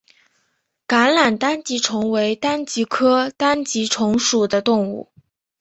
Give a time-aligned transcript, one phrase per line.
[0.87, 5.11] 橄榄单极虫为单极科单极虫属的动物。